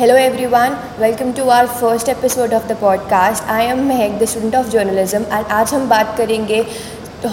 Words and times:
Hello 0.00 0.14
everyone, 0.14 0.74
welcome 1.00 1.30
to 1.36 1.44
our 1.52 1.66
first 1.66 2.08
episode 2.08 2.52
of 2.52 2.68
the 2.68 2.74
podcast. 2.74 3.48
I 3.48 3.62
am 3.62 3.80
Mehek, 3.88 4.20
the 4.20 4.28
student 4.28 4.54
of 4.54 4.68
journalism 4.74 5.24
and 5.36 5.50
आज 5.52 5.72
हम 5.74 5.88
बात 5.88 6.14
करेंगे 6.18 6.60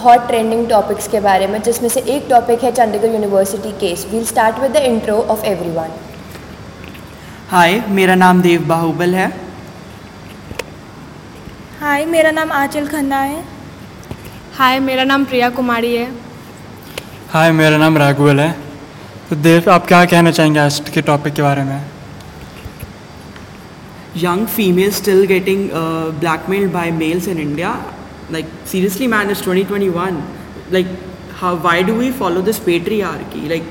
hot 0.03 0.25
trending 0.27 0.67
topics 0.69 1.07
के 1.07 1.19
बारे 1.19 1.47
में 1.47 1.61
जिसमें 1.61 1.87
से 1.89 2.01
एक 2.15 2.25
टॉपिक 2.29 2.63
है 2.63 2.71
Chandigarh 2.71 3.13
university 3.13 3.71
case 3.81 4.07
we'll 4.11 4.25
start 4.25 4.59
with 4.59 4.71
the 4.71 4.83
intro 4.91 5.21
of 5.21 5.45
everyone 5.45 5.91
hi 7.49 7.79
मेरा 7.99 8.15
नाम 8.15 8.41
देव 8.41 8.65
बाहुबल 8.67 9.15
है। 9.15 9.31
हाय 11.79 12.05
मेरा 12.17 12.31
नाम 12.31 12.51
आंचल 12.63 12.87
खन्ना 12.87 13.21
है। 13.21 13.43
हाय 14.57 14.79
मेरा 14.89 15.03
नाम 15.03 15.25
प्रिया 15.25 15.49
कुमारी 15.59 15.95
है। 15.95 16.11
हाय 17.31 17.51
मेरा 17.51 17.77
नाम 17.77 17.97
राघुल 17.97 18.39
है। 18.39 18.51
तो 19.29 19.35
देव 19.35 19.71
आप 19.71 19.87
क्या 19.87 20.05
कहना 20.05 20.31
चाहेंगे 20.31 20.59
आज 20.59 20.89
के 20.93 21.01
टॉपिक 21.01 21.33
के 21.33 21.41
बारे 21.41 21.63
में? 21.63 21.81
Young 24.15 24.47
females 24.47 24.95
still 24.95 25.25
getting 25.27 25.71
uh, 25.73 26.11
blackmailed 26.11 26.71
by 26.73 26.89
males 26.89 27.27
in 27.27 27.37
India. 27.37 27.71
Like 28.29 28.45
seriously, 28.65 29.07
man, 29.07 29.29
it's 29.29 29.41
2021. 29.41 30.21
Like, 30.71 30.87
how? 31.33 31.55
Why 31.55 31.83
do 31.83 31.95
we 31.95 32.11
follow 32.11 32.41
this 32.41 32.59
patriarchy? 32.59 33.47
Like, 33.49 33.63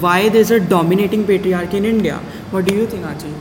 why 0.00 0.28
there's 0.28 0.50
a 0.50 0.60
dominating 0.60 1.24
patriarchy 1.24 1.74
in 1.74 1.84
India? 1.84 2.18
What 2.50 2.66
do 2.66 2.74
you 2.74 2.86
think, 2.86 3.06
Archie? 3.06 3.34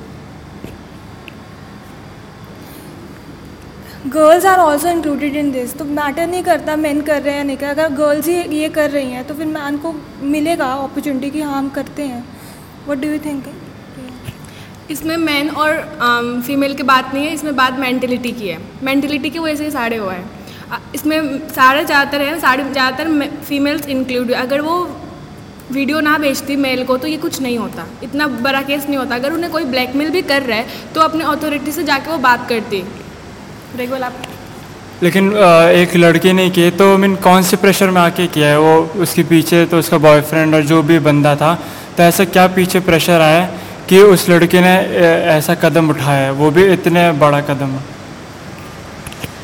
Girls 4.07 4.45
are 4.45 4.57
also 4.59 4.89
included 4.89 5.35
in 5.35 5.51
this 5.51 5.73
तो 5.77 5.85
matter 5.85 6.27
नहीं 6.27 6.43
करता 6.43 6.75
man 6.75 7.01
कर 7.09 7.21
रहे 7.21 7.33
हैं 7.35 7.43
नहीं 7.45 7.57
कर 7.57 7.67
अगर 7.67 7.89
girls 7.95 8.27
ही 8.27 8.35
ये 8.57 8.69
कर 8.77 8.89
रही 8.91 9.11
हैं 9.11 9.25
तो 9.27 9.33
फिर 9.35 9.47
मैन 9.47 9.77
को 9.85 9.93
मिलेगा 10.35 10.65
अपॉर्चुनिटी 10.73 11.29
कि 11.29 11.41
हाँ 11.41 11.57
हम 11.57 11.69
करते 11.77 12.03
हैं 12.07 12.23
वट 12.87 12.97
डू 12.97 13.07
यू 13.07 13.17
थिंक 13.25 13.43
इसमें 14.89 15.15
मैन 15.19 15.49
और 15.51 16.41
फीमेल 16.45 16.73
की 16.73 16.83
बात 16.85 17.13
नहीं 17.13 17.25
है, 17.25 17.33
इसमें 17.33 17.55
बात 17.55 17.79
मेंटेलिटी 17.79 18.31
की 18.33 18.47
है। 18.47 18.57
मेंटेलिटी 18.83 19.29
की 19.29 19.39
वजह 19.39 19.55
से 19.55 19.69
सारे 19.71 19.97
हुआ 19.97 20.13
है। 20.13 20.23
इसमें 20.95 21.37
सारे 21.49 21.83
ज़्यादातर 21.85 22.21
हैं, 22.21 22.39
सारे 22.39 22.63
ज़्यादातर 22.71 23.29
फीमेल्स 23.45 23.87
इंक्लूड 23.89 24.31
अगर 24.39 24.61
वो 24.61 24.75
वीडियो 25.71 25.99
ना 26.01 26.17
भेजती 26.17 26.55
मेल 26.57 26.83
को 26.83 26.97
तो 26.97 27.07
ये 27.07 27.17
कुछ 27.19 27.41
नहीं 27.41 27.57
होता। 27.57 27.85
इतना 28.03 28.27
बड़ा 28.39 28.61
केस 28.63 28.85
नहीं 28.85 28.97
होता। 28.97 29.15
अगर 29.15 29.33
उन्हें 29.33 29.51
कोई 29.51 29.65
ब्लैकमेल 29.67 30.09
भी 30.11 30.21
कर 30.23 30.41
रहा 30.43 30.57
है 30.57 30.65
तो 30.93 31.01
अपने 31.01 31.23
अथॉरिटी 31.25 31.71
से 31.71 31.83
जाके 31.83 32.11
वो 32.11 32.17
बात 32.19 32.47
करती 32.49 32.83
रेगुल, 33.77 34.03
आप? 34.03 34.13
लेकिन 35.03 35.31
एक 35.73 35.95
लड़की 35.97 36.33
ने 36.33 36.49
किए 36.49 36.71
तो 36.73 36.85
मीन 36.97 37.15
कौन 37.23 37.43
से 37.43 37.57
प्रेशर 37.57 37.89
में 37.89 38.01
आके 38.01 38.27
किया 38.29 38.47
है? 38.47 38.59
वो 38.59 39.01
उसके 39.03 39.23
पीछे 39.25 39.65
तो 39.65 39.79
उसका 39.79 39.97
बॉयफ्रेंड 39.99 40.55
और 40.55 40.63
जो 40.65 40.81
भी 40.83 40.99
बंदा 41.01 41.35
था 41.37 41.53
तो 41.97 42.03
ऐसा 42.03 42.25
क्या 42.27 42.47
पीछे 42.55 42.79
प्रेशर 42.81 43.21
आया? 43.21 43.43
कि 43.89 43.99
उस 44.05 44.29
लड़की 44.29 44.59
ने 44.59 44.75
ऐसा 45.33 45.53
कदम 45.61 45.89
उठाया 45.89 46.25
है, 46.25 46.31
वो 46.31 46.49
भी 46.51 46.65
इतने 46.73 47.11
बड़ा 47.21 47.39
कदम। 47.43 47.79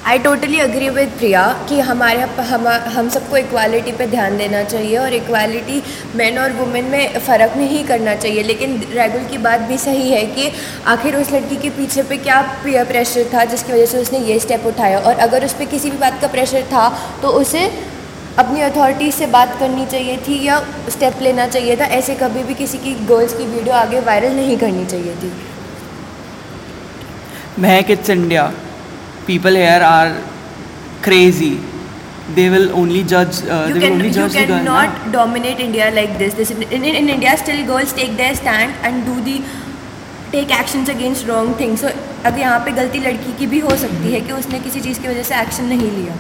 I 0.06 0.18
totally 0.20 0.60
agree 0.60 0.90
with 0.90 1.10
Priya 1.18 1.44
कि 1.70 1.80
हमारे 1.80 2.22
हम 2.50 2.68
हम 2.68 3.08
सबको 3.10 3.38
इक्वालिटी 3.38 3.92
पे 3.92 4.08
ध्यान 4.08 4.38
देना 4.38 4.62
चाहिए 4.66 4.98
और 4.98 5.14
इक्वालिटी 5.14 5.82
मैन 6.16 6.38
और 6.40 6.52
वुमेन 6.54 6.86
में 6.86 7.18
फ़र्क 7.20 7.58
नहीं 7.58 7.84
करना 7.86 8.16
चाहिए। 8.16 8.44
लेकिन 8.44 8.78
रेगुल 8.92 9.24
की 9.32 9.38
बात 9.40 9.62
भी 9.62 9.78
सही 9.78 10.10
है 10.12 10.26
कि 10.36 10.52
आखिर 10.88 11.16
उस 11.16 11.32
लड़की 11.34 11.56
के 11.56 11.70
पीछे 11.80 12.04
पे 12.04 12.18
क्या 12.20 12.42
प्रेशर 12.64 13.30
था 13.34 13.46
जिसकी 13.46 13.74
वजह 13.74 13.86
से 13.86 14.02
उसने 14.02 14.20
ये 14.30 14.40
स्टेप 14.40 14.66
उठाया? 14.68 15.00
और 15.00 15.26
अगर 15.28 15.46
उस 15.46 15.54
पर 15.54 15.66
किसी 15.66 15.92
भी 15.92 15.98
बात 15.98 16.22
का 16.22 16.28
प्रेशर 16.30 16.62
था 16.74 16.88
तो 17.22 17.28
उसे 17.42 17.68
अपनी 18.40 18.62
अथॉरिटी 18.62 19.12
से 19.12 19.26
बात 19.34 19.58
करनी 19.60 19.86
चाहिए 19.92 20.18
थी 20.28 20.42
या 20.46 20.60
स्टेप 20.90 21.22
लेना 21.22 21.48
चाहिए 21.48 21.76
था 21.78 21.86
ऐसे 21.98 22.16
कभी 22.16 22.44
भी 22.44 22.54
किसी 22.54 22.78
की 22.78 22.94
गर्ल्स 23.12 23.34
की 23.34 23.46
वीडियो 23.48 23.76
आगे 23.76 24.00
वायरल 24.08 24.36
नहीं 24.36 24.58
करनी 24.58 24.86
चाहिए 24.86 25.16
थी 25.22 25.32
Mehak, 27.58 27.90
it's 27.90 28.10
India. 28.10 28.54
People 29.28 29.54
here 29.54 29.82
are 29.82 30.22
crazy. 31.02 31.60
They 32.30 32.50
will 32.50 32.74
only 32.74 33.04
judge. 33.04 33.38
Uh, 33.46 33.68
you 33.70 33.76
they 33.76 33.80
will 33.80 33.94
only 33.94 34.12
judge 34.12 34.34
girl. 34.34 34.48
cannot 34.48 34.98
na? 34.98 35.12
dominate 35.14 35.62
India 35.62 35.90
like 35.92 36.18
this. 36.18 36.34
This 36.34 36.52
in, 36.52 36.64
in, 36.64 36.84
in 36.84 37.08
India 37.08 37.38
still 37.38 37.66
girls 37.66 37.94
take 37.94 38.18
their 38.18 38.36
stand 38.36 38.76
and 38.84 39.06
do 39.06 39.16
the 39.22 39.38
take 40.34 40.52
actions 40.52 40.90
against 40.90 41.28
wrong 41.28 41.54
things. 41.56 41.82
So 41.82 41.94
अब 42.26 42.38
यहाँ 42.40 42.60
पे 42.66 42.72
गलती 42.74 43.00
लड़की 43.00 43.38
की 43.40 43.48
भी 43.48 43.60
हो 43.62 43.76
सकती 43.78 44.14
है 44.14 44.22
कि 44.22 44.32
उसने 44.34 44.60
किसी 44.60 44.82
चीज़ 44.82 45.02
की 45.02 45.08
वजह 45.08 45.24
से 45.24 45.42
एक्शन 45.42 45.66
नहीं 45.66 45.92
लिया 45.92 46.16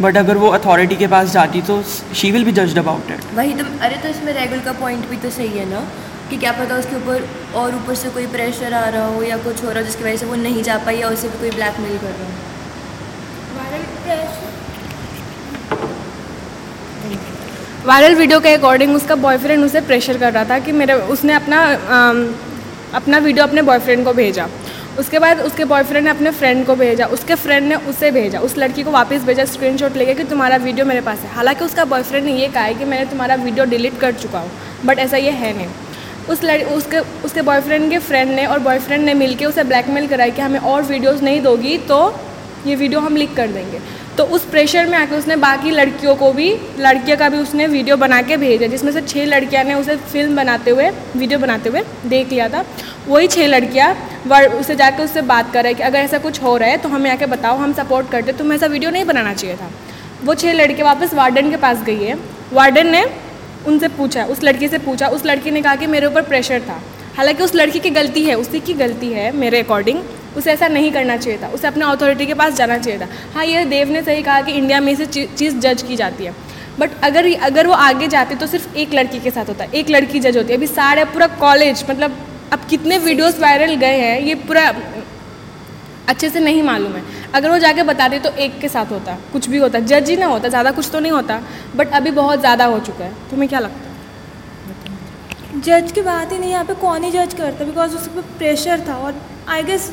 बट 0.00 0.16
अगर 0.16 0.36
वो 0.36 0.48
अथॉरिटी 0.54 0.96
के 0.96 1.06
पास 1.08 1.30
जाती 1.32 1.60
तो 1.68 1.74
she 2.14 2.30
will 2.30 2.44
be 2.44 2.52
judged 2.52 2.78
about 2.78 3.10
it 3.10 3.20
वही 3.34 3.54
तो 3.54 3.64
अरे 3.86 3.96
तो 4.02 4.08
इसमें 4.08 4.32
रेगुल 4.32 4.60
का 4.66 4.72
पॉइंट 4.80 5.08
भी 5.10 5.16
तो 5.18 5.30
सही 5.36 5.58
है 5.58 5.68
ना 5.70 5.80
कि 6.30 6.36
क्या 6.36 6.52
पता 6.52 6.76
उसके 6.76 6.96
ऊपर 6.96 7.28
और 7.56 7.74
ऊपर 7.74 7.94
से 7.94 8.08
कोई 8.10 8.26
प्रेशर 8.28 8.74
आ 8.74 8.88
रहा 8.88 9.06
हो 9.06 9.22
या 9.22 9.36
कुछ 9.44 9.62
हो 9.64 9.70
रहा 9.70 9.80
हो 9.80 9.86
जिसकी 9.86 10.04
वजह 10.04 10.16
से 10.16 10.26
वो 10.26 10.34
नहीं 10.42 10.62
जा 10.62 10.76
पाई 10.86 10.96
या 10.98 11.08
उसे 11.08 11.28
भी 11.28 11.38
कोई 11.38 11.50
ब्लैकमेल 11.50 11.98
कर 11.98 12.10
रहा 12.10 12.26
हो। 12.26 12.32
वायरल 17.86 18.14
वीडियो 18.14 18.38
के 18.40 18.52
अकॉर्डिंग 18.54 18.94
उसका 18.94 19.14
बॉयफ्रेंड 19.24 19.64
उसे 19.64 19.80
प्रेशर 19.88 20.18
कर 20.18 20.32
रहा 20.32 20.44
था 20.44 20.58
कि 20.58 20.72
मेरे 20.72 20.94
उसने 21.14 21.32
अपना 21.32 21.60
अम, 21.96 22.24
अपना 22.94 23.18
वीडियो 23.18 23.44
अपने 23.44 23.62
बॉयफ्रेंड 23.62 24.04
को 24.04 24.12
भेजा। 24.12 24.46
उसके 24.98 25.18
बाद 25.18 25.40
उसके 25.40 25.64
बॉयफ्रेंड 25.64 26.04
ने 26.04 26.10
अपने 26.10 26.30
फ्रेंड 26.32 26.64
को 26.66 26.74
भेजा, 26.76 27.06
उसके 27.06 27.34
फ्रेंड 27.36 27.66
ने 27.68 27.74
उसे 27.90 28.10
भेजा, 28.10 28.38
उस 28.40 28.56
लड़की 28.58 28.82
को 28.82 28.90
वापस 28.90 29.24
भेजा 29.24 29.44
स्क्रीनशॉट 29.46 29.96
लेके 29.96 30.14
कि 30.14 30.24
तुम्हारा 30.24 30.56
वीडियो 30.58 30.86
मेरे 30.86 31.00
पास 31.00 31.18
है। 31.18 31.32
हालाँकि 31.32 31.64
उसका 31.64 31.84
बॉयफ्रेंड 31.86 32.24
ने 32.24 32.32
ये 32.32 32.48
कहा 32.48 32.62
है 32.62 32.74
कि 32.74 32.84
मैंने 32.84 33.10
तुम्हारा 33.10 33.34
वीडियो 33.36 33.64
डिलीट 33.66 33.98
कर 34.00 34.12
चुका 34.14 34.38
हूँ 34.38 34.50
बट 34.84 34.98
ऐसा 34.98 35.16
ये 35.16 35.30
है 35.32 35.52
नहीं। 35.56 35.68
उस 36.30 36.44
लड़, 36.44 36.62
उसके 36.62 36.98
उसके 37.24 37.42
बॉयफ्रेंड 37.42 37.90
के 37.90 37.98
फ्रेंड 38.00 38.30
ने 38.30 38.46
और 38.46 38.58
बॉयफ्रेंड 38.60 39.04
ने 39.04 39.14
मिलके 39.14 39.44
उसे 39.44 39.64
ब्लैकमेल 39.64 40.06
कराया 40.08 40.30
कि 40.30 40.42
हमें 40.42 40.58
और 40.60 40.82
वीडियोज़ 40.84 41.22
नहीं 41.24 41.40
दोगी 41.42 41.76
तो 41.88 41.98
ये 42.66 42.74
वीडियो 42.76 43.00
हम 43.00 43.16
लीक 43.16 43.36
कर 43.36 43.48
देंगे। 43.48 43.80
तो 44.18 44.24
उस 44.24 44.44
प्रेशर 44.44 44.86
में 44.86 44.98
आके 44.98 45.14
उसने 45.14 45.36
बाकी 45.36 45.70
लड़कियों 45.70 46.16
को 46.16 46.32
भी, 46.32 46.56
लड़कियों 46.78 47.16
का 47.16 47.28
भी 47.28 47.38
उसने 47.38 47.66
वीडियो 47.66 47.96
बना 47.96 48.22
के 48.22 48.36
भेजा, 48.36 48.66
जिसमें 48.66 48.92
से 48.92 49.00
छः 49.00 49.26
लड़कियाँ 49.26 49.64
ने 49.64 49.74
उसे 49.74 49.96
फ़िल्म 49.96 50.36
बनाते 50.36 50.70
हुए 50.70 50.90
वीडियो 51.16 51.38
बनाते 51.38 51.68
हुए 51.68 51.82
देख 52.06 52.30
लिया 52.30 52.48
था। 52.48 52.64
वही 53.08 53.26
छः 53.26 53.46
लड़कियाँ 53.46 54.20
वर- 54.26 54.52
उसे 54.52 54.76
जाके 54.76 55.02
उससे 55.02 55.22
बात 55.22 55.52
कर 55.52 55.64
रहे 55.64 55.74
कि 55.74 55.82
अगर 55.82 55.98
ऐसा 55.98 56.18
कुछ 56.18 56.42
हो 56.42 56.56
रहा 56.56 56.68
है 56.68 56.76
तो 56.76 56.88
हमें 56.88 57.10
आके 57.10 57.26
बताओ, 57.26 57.56
हम 57.56 57.72
सपोर्ट 57.72 58.10
करते 58.10 58.32
तुम्हें 58.32 58.58
ऐसा 58.58 58.66
वीडियो 58.66 58.90
नहीं 58.90 59.04
बनाना 59.04 59.34
चाहिए 59.34 59.56
था। 59.56 59.70
वो 60.24 60.34
छः 60.34 60.52
लड़के 60.52 60.82
वापस 60.82 61.14
वार्डन 61.14 61.50
के 61.50 61.56
पास 61.56 61.82
गई 61.82 62.04
है। 62.04 62.14
वार्डन 62.52 62.86
ने 62.86 63.06
उनसे 63.66 63.88
पूछा, 63.88 64.24
उस 64.24 64.44
लड़की 64.44 64.68
से 64.68 64.78
पूछा, 64.78 65.08
उस 65.08 65.26
लड़की 65.26 65.50
ने 65.50 65.62
कहा 65.62 65.76
कि 65.76 65.86
मेरे 65.86 66.06
ऊपर 66.06 66.22
प्रेशर 66.22 66.60
था। 66.60 66.82
हालाँकि 67.16 67.42
उस 67.42 67.54
लड़की 67.54 67.78
की 67.78 67.90
गलती 67.90 68.24
है, 68.24 68.34
उसी 68.34 68.60
की 68.60 68.74
गलती 68.74 69.12
है 69.12 69.36
मेरे 69.36 69.60
अकॉर्डिंग 69.60 69.98
उसे 70.36 70.50
ऐसा 70.52 70.68
नहीं 70.68 70.90
करना 70.92 71.16
चाहिए 71.16 71.38
था, 71.38 71.48
उसे 71.48 71.66
अपने 71.66 71.84
अथॉरिटी 71.86 72.26
के 72.26 72.34
पास 72.34 72.54
जाना 72.54 72.78
चाहिए 72.78 73.00
था। 73.00 73.08
हाँ 73.34 73.44
ये 73.46 73.64
देव 73.66 73.90
ने 73.90 74.02
सही 74.02 74.22
कहा 74.22 74.40
कि 74.42 74.52
इंडिया 74.52 74.80
में 74.80 74.94
से 74.96 75.06
चीज़ 75.08 75.58
जज 75.58 75.82
की 75.82 75.96
जाती 75.96 76.24
है। 76.24 76.34
बट 76.78 76.90
अगर 77.04 77.32
अगर 77.42 77.66
वो 77.66 77.72
आगे 77.74 78.08
जाते 78.08 78.34
तो 78.34 78.46
सिर्फ़ 78.46 78.76
एक 78.76 78.94
लड़की 78.94 79.18
के 79.20 79.30
साथ 79.30 79.48
होता 79.48 79.64
है 79.64 79.70
एक 79.72 79.90
लड़की 79.90 80.20
जज 80.20 80.36
होती। 80.36 80.48
है 80.48 80.56
अभी 80.56 80.66
सारे, 80.68 81.04
पूरा 81.06 81.26
कॉलेज 81.38 81.84
मतलब 81.90 82.16
अब 82.52 82.66
कितने 82.70 82.98
वीडियोस 83.00 83.38
वायरल 83.40 83.74
गए 83.76 83.98
हैं, 83.98 84.20
ये 84.20 84.34
पूरा 84.36 84.72
अच्छे 86.08 86.28
से 86.30 86.40
नहीं 86.40 86.62
मालूम 86.62 86.92
है। 86.92 87.02
अगर 87.34 87.50
वो 87.50 87.58
जाके 87.58 87.82
बताते 87.84 88.18
तो 88.18 88.30
एक 88.32 88.58
के 88.60 88.68
साथ 88.68 88.92
होता, 88.92 89.16
कुछ 89.32 89.48
भी 89.48 89.58
होता 89.58 89.78
जज 89.82 90.10
ही 90.10 90.16
ना 90.16 90.26
होता, 90.26 90.48
ज़्यादा 90.48 90.70
कुछ 90.72 90.90
तो 90.92 91.00
नहीं 91.00 91.12
होता। 91.12 91.40
बट 91.76 91.92
अभी 91.94 92.10
बहुत 92.12 92.40
ज़्यादा 92.40 92.64
हो 92.66 92.78
चुका 92.80 93.04
है, 93.04 93.12
तुम्हें 93.30 93.48
क्या 93.48 93.60
लगता 93.60 93.80
है? 93.80 93.94
जज 95.58 95.92
की 95.92 96.02
बात 96.02 96.32
ही 96.32 96.38
नहीं, 96.38 96.50
यहाँ 96.50 96.64
पे 96.64 96.74
कौन 96.76 97.04
ही 97.04 97.10
जज 97.10 97.34
करता? 97.34 97.64
बिकॉज़ 97.64 97.96
उस 97.96 98.06
पर 98.08 98.20
प्रेशर 98.38 98.84
था 98.88 98.96
और 98.96 99.20
आई 99.48 99.62
गेस 99.62 99.90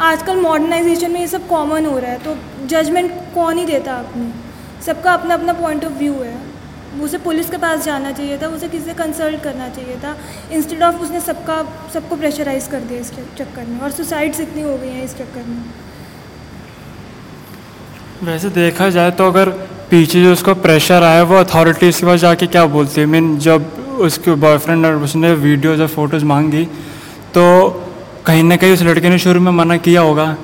आजकल 0.00 0.36
मॉडर्नाइजेशन 0.36 1.10
में 1.12 1.20
ये 1.20 1.26
सब 1.28 1.46
कॉमन 1.48 1.86
हो 1.86 1.98
रहा 1.98 2.10
है 2.10 2.18
तो 2.18 2.36
जजमेंट 2.66 3.10
कौन 3.34 3.58
ही 3.58 3.64
देता 3.66 3.94
अपनी? 3.94 4.30
सबका 4.86 5.12
अपना 5.12 5.34
अपना 5.34 5.52
पॉइंट 5.54 5.84
ऑफ़ 5.84 5.92
व्यू 5.94 6.12
है। 6.14 6.36
उसे 7.02 7.18
पुलिस 7.18 7.50
के 7.50 7.56
पास 7.56 7.84
जाना 7.84 8.12
चाहिए 8.12 8.38
था, 8.38 8.46
उसे 8.48 8.68
किसी 8.68 8.84
से 8.84 8.94
कंसल्ट 8.94 9.42
करना 9.42 9.68
चाहिए 9.68 9.96
था 9.96 10.16
इंस्टेड 10.52 10.82
ऑफ़ 10.82 10.96
उसने 11.02 11.20
सबका, 11.20 11.62
सबको 11.94 12.16
प्रेशराइज 12.16 12.66
कर 12.68 12.80
दिया 12.80 13.00
इस 13.00 13.10
चक्कर 13.38 13.66
में, 13.66 13.78
और 13.80 13.90
सुसाइड्स 13.90 14.40
इतनी 14.40 14.62
हो 14.62 14.76
गई 14.76 14.88
हैं 14.88 15.04
इस 15.04 15.14
चक्कर 15.18 15.44
में। 15.48 15.62
वैसे 18.22 18.48
देखा 18.50 18.88
जाए 18.90 19.10
तो 19.10 19.26
अगर 19.26 19.48
पीछे 19.90 20.22
जो 20.22 20.32
उसको 20.32 20.54
प्रेशर 20.56 21.02
आया, 21.02 21.22
वो 21.24 21.36
अथॉरिटीज़ 21.36 22.00
के 22.00 22.06
पास 22.06 22.20
जाके 22.20 22.46
क्या 22.46 22.64
बोलती 22.68 23.00
है? 23.00 23.06
मीन 23.06 23.38
जब 23.40 23.70
उसके 24.00 24.34
बॉयफ्रेंड 24.42 24.86
और 24.86 24.96
उसने 25.04 25.32
वीडियोज़ 25.36 25.80
और 25.82 25.88
फ़ोटोज़ 25.88 26.24
मांगी 26.24 26.64
तो 27.34 27.44
कहीं 28.26 28.42
ना 28.42 28.56
कहीं 28.56 28.72
उस 28.72 28.82
लड़के 28.82 29.08
ने 29.08 29.18
शुरू 29.18 29.40
में 29.40 29.50
मना 29.52 29.76
किया 29.76 30.00
होगा 30.00 30.36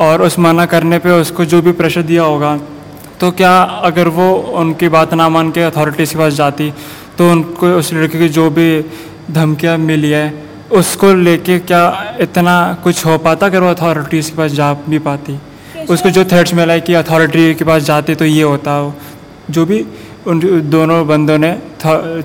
और 0.00 0.22
उस 0.22 0.38
मना 0.38 0.66
करने 0.66 0.98
पे 0.98 1.10
उसको 1.10 1.44
जो 1.44 1.60
भी 1.62 1.72
प्रेशर 1.72 2.02
दिया 2.02 2.22
होगा 2.22 2.56
तो 3.20 3.30
क्या 3.30 3.52
अगर 3.88 4.08
वो 4.08 4.34
उनकी 4.60 4.88
बात 4.88 5.14
ना 5.14 5.28
मान 5.28 5.50
के 5.50 5.62
अथॉरिटीज़ 5.62 6.12
के 6.12 6.18
पास 6.18 6.32
जाती 6.32 6.72
तो 7.18 7.30
उनको 7.30 7.66
उस 7.76 7.92
लड़के 7.92 8.18
की 8.18 8.28
जो 8.28 8.48
भी 8.50 8.68
धमकियाँ 9.30 9.76
मिली 9.78 10.10
है 10.10 10.26
उसको 10.72 11.12
लेके 11.14 11.58
क्या 11.58 11.82
इतना 12.20 12.54
कुछ 12.84 13.04
हो 13.06 13.16
पाता 13.18 13.46
अगर 13.46 13.62
वो 13.62 13.70
अथॉरिटीज़ 13.70 14.30
के 14.30 14.36
पास 14.36 14.50
जा 14.50 14.72
भी 14.88 14.98
पाती? 14.98 15.38
उसको 15.90 16.10
जो 16.10 16.24
थ्रेट्स 16.24 16.54
मिला 16.54 16.72
है 16.72 16.80
कि 16.80 16.94
अथॉरिटी 16.94 17.54
के 17.54 17.64
पास 17.64 17.82
जाते 17.82 18.14
तो 18.14 18.24
ये 18.24 18.42
होता 18.42 18.72
हो। 18.72 18.94
जो 19.50 19.64
भी 19.66 19.84
उन 20.26 20.40
दोनों 20.70 21.06
बंदों 21.06 21.38
ने 21.38 21.52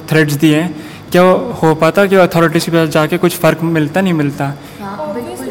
थ्रेट्स 0.09 0.33
दिए 0.33 0.55
हैं 0.55 0.75
क्या 1.11 1.21
हो 1.61 1.73
पाता 1.75 2.05
कि 2.05 2.15
अथॉरिटीज़ 2.15 2.65
के 2.65 2.71
पास 2.71 2.89
जाके 2.89 3.17
कुछ 3.17 3.37
फ़र्क 3.37 3.63
मिलता 3.63 4.01
नहीं 4.01 4.13
मिलता? 4.13 4.53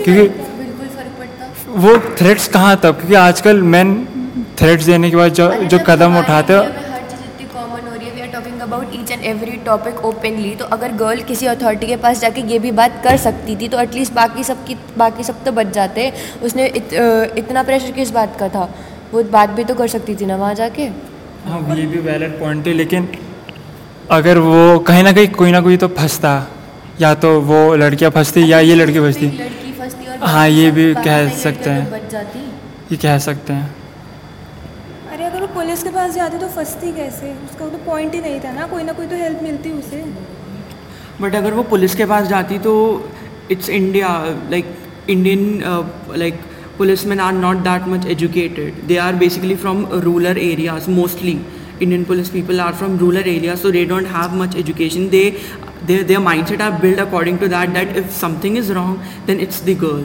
क्योंकि 0.09 0.29
बिल्कुल 0.59 0.87
फ़र्क 0.89 1.13
पड़ता। 1.19 1.81
वो 1.81 1.97
थ्रेट्स 2.19 2.49
कहाँ 2.49 2.77
तक 2.83 2.99
क्योंकि 2.99 3.15
आजकल 3.23 3.63
मैन 3.73 3.95
थ्रेट्स 4.59 4.85
देने 4.87 5.11
के 5.11 5.17
बाद 5.17 5.33
जो 5.35 5.53
जो 5.67 5.79
कदम 5.87 6.19
उठाते 6.19 6.53
हो 6.53 6.67
about 8.63 8.95
each 8.95 9.11
and 9.11 9.23
every 9.25 9.57
topic 9.67 10.05
openly 10.05 10.51
तो 10.55 10.65
अगर 10.75 10.93
गर्ल 10.97 11.23
किसी 11.29 11.47
अथॉरिटी 11.47 11.87
के 11.87 11.97
पास 11.97 12.21
जाके 12.21 12.41
ये 12.49 12.59
भी 12.59 12.71
बात 12.81 13.01
कर 13.05 13.17
सकती 13.17 13.55
थी 13.57 13.69
तो 13.69 13.79
एटलीस्ट 13.81 14.13
बाकी 14.15 14.43
सब 14.45 14.65
की 14.67 14.77
बाकी 14.99 15.25
सब 15.25 15.43
तो 15.45 15.53
बच 15.53 15.71
जाते। 15.75 16.13
उसने 16.45 16.67
इत, 16.67 16.93
इतना 17.39 17.63
प्रेशर 17.63 17.93
किस 17.93 18.11
बात 18.11 18.37
का 18.41 18.49
था? 18.49 18.69
वो 19.13 19.23
बात 19.33 19.51
भी 19.51 19.65
तो 19.65 19.75
कर 19.75 19.89
सकती 19.89 20.15
थी 20.17 20.27
ना 20.27 20.37
वहाँ 20.37 20.55
जाके। 20.55 20.89
हाँ 21.47 21.77
ये 21.77 21.87
भी 21.87 21.99
वैलिड 22.01 22.39
पॉइंट 22.41 22.67
है 22.67 22.73
लेकिन 22.75 23.09
अगर 24.11 24.39
वो 24.41 24.79
कहीं 24.89 25.03
ना 25.03 25.13
कहीं 25.13 25.29
कोई 25.41 25.51
ना 25.53 25.61
कोई 25.61 25.77
तो 25.77 25.89
फंसता। 25.97 26.35
या 27.01 27.15
तो 27.17 27.31
वो 27.43 27.61
लड़कियाँ 27.77 28.11
फंसती 28.11 28.51
या 28.53 28.61
ये 28.61 28.75
लड़की 28.75 29.01
फंसती। 29.01 29.29
हाँ 30.21 30.49
ये 30.49 30.71
भी 30.71 30.93
कह 30.95 31.29
सकते 31.39 31.71
हैं। 31.71 31.91
बच 31.91 32.11
जाती। 32.13 32.39
ये 32.91 32.97
कह 32.97 33.19
सकते 33.19 33.53
हैं। 33.53 33.75
अरे 35.13 35.25
अगर 35.25 35.41
वो 35.41 35.47
पुलिस 35.55 35.83
के 35.83 35.91
पास 35.91 36.15
जाती 36.15 36.39
तो 36.39 36.49
फंसती 36.49 36.93
कैसे? 36.93 37.33
उसका 37.45 37.69
तो 37.69 37.79
पॉइंट 37.87 38.15
ही 38.15 38.21
नहीं 38.21 38.41
था 38.41 38.53
ना। 38.53 38.67
कोई 38.67 38.83
ना 38.85 38.93
कोई 38.93 39.07
तो 39.07 39.17
हेल्प 39.17 39.43
मिलती 39.43 39.71
उसे। 39.73 40.05
बट 41.21 41.35
अगर 41.35 41.55
वो 41.55 41.63
पुलिस 41.71 41.95
के 41.95 42.05
पास 42.07 42.27
जाती 42.29 42.59
तो 42.67 42.75
it's 43.51 43.69
India 43.71 44.09
like 44.51 44.75
Indian 45.11 45.63
like 46.17 46.41
police 46.79 47.07
man 47.07 47.21
are 47.21 47.33
not 47.35 47.57
that 47.63 47.89
much 47.89 48.07
educated 48.17 48.83
they 48.87 48.97
are 49.05 49.15
basically 49.23 49.55
from 49.63 49.87
rural 50.05 50.39
areas 50.41 50.91
mostly 50.91 51.39
Indian 51.83 52.05
police 52.05 52.29
people 52.31 52.61
are 52.61 52.73
from 52.75 52.99
rural 52.99 53.29
areas 53.29 53.59
so 53.59 53.71
they 53.71 53.85
don't 53.85 54.07
have 54.09 54.35
much 54.43 54.57
education 54.57 55.09
they 55.09 55.25
their, 55.87 56.05
their 56.05 56.19
mindset 56.21 56.61
are 56.61 56.79
built 56.81 56.99
according 56.99 57.39
to 57.39 57.49
that 57.49 57.73
that 57.75 57.97
if 57.97 58.11
something 58.13 58.57
is 58.57 58.73
wrong 58.73 59.03
then 59.27 59.41
it's 59.41 59.61
the 59.61 59.75
girl. 59.75 60.05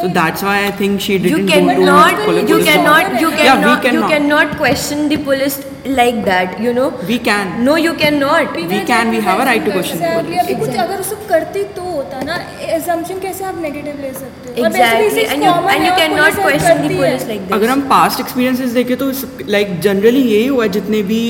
So 0.00 0.08
that's 0.08 0.42
why 0.42 0.66
i 0.66 0.70
think 0.70 1.00
she 1.02 1.16
didn't 1.18 1.46
go 1.46 1.52
to 1.52 1.52
cannot 1.52 2.14
police 2.24 2.48
you 2.50 2.58
cannot 2.64 3.20
you 3.20 3.30
Yeah, 3.30 3.56
we 3.58 3.82
cannot 3.82 3.84
you 3.84 3.90
cannot. 3.90 4.10
cannot 4.12 4.56
question 4.56 5.08
the 5.10 5.18
police 5.18 5.58
like 5.86 6.24
that 6.24 6.60
you 6.60 6.72
know? 6.72 6.90
We 7.06 7.18
can. 7.18 7.64
No 7.64 7.76
you 7.76 7.94
cannot. 7.94 8.56
We 8.56 8.80
can 8.90 9.10
we 9.10 9.20
have 9.20 9.40
a 9.40 9.44
right 9.44 9.64
to 9.64 9.72
question 9.72 9.98
the 9.98 10.10
Exactly, 10.10 10.28
police. 10.28 10.44
अभी 10.44 10.54
कुछ 10.60 10.76
अगर 10.84 11.00
उसको 11.00 11.28
करती 11.28 11.64
तो 11.76 11.82
होता 11.82 12.20
ना 12.22 12.36
assumption 12.76 13.18
कैसे 13.20 13.44
आप 13.44 13.60
नेगेटिव 13.62 14.00
ले 14.00 14.12
सकते 14.12 14.50
हो? 14.50 14.64
और 14.64 14.70
exactly. 14.70 15.08
basically 15.08 15.26
and 15.34 15.42
you 15.42 15.52
common 15.54 15.74
and 15.74 15.86
you 15.86 15.94
cannot 15.98 16.38
police 16.42 16.62
question 16.62 16.82
the 16.82 16.94
police 16.94 17.26
like 17.30 17.42
this. 17.46 17.52
अगर 17.58 17.68
हम 17.68 17.80
पास्ट 17.88 18.20
एक्सपीरियंसेस 18.20 18.70
देखें 18.72 18.96
तो 18.96 19.10
लाइक 19.48 19.78
जनरली 19.80 20.22
यही 20.22 20.46
हुआ 20.46 20.64
है, 20.64 20.70
जितने 20.78 21.02
भी 21.10 21.22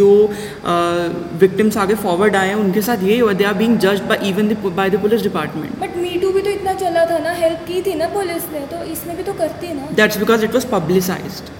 जो 0.00 0.08
विक्टिम्स 1.40 1.76
आगे 1.76 1.94
फॉरवर्ड 2.06 2.36
आए 2.36 2.48
हैं 2.48 2.54
उनके 2.64 2.82
साथ 2.88 3.02
यही 3.02 3.18
हुआ। 3.18 3.32
They 3.32 3.44
are 3.44 3.54
being 3.60 3.78
judged 3.86 4.08
by 4.08 4.28
even 4.28 4.54
by 4.64 4.90
the 4.90 5.00
police 5.02 5.22
department 5.22 5.78
but 5.80 5.96
me 5.96 6.18
too 6.22 6.32
भी 6.32 6.42
तो 6.42 6.50
इतना 6.50 6.74
चला 6.82 7.04
था 7.10 7.18
ना 7.28 7.32
हेल्प 7.44 7.64
की 7.68 7.82
थी 7.82 7.94
ना 7.94 8.08
पुलिस 8.14 8.50
ने 8.52 8.66
तो 8.72 8.84
इसमें 8.92 9.16
भी 9.16 9.22
तो 9.22 9.32
करती 9.44 9.66
है 9.66 9.74
ना। 9.76 9.94
That's 10.02 10.18
because 10.18 10.44
it 10.44 10.54
was 10.54 10.64
publicised 10.72 11.56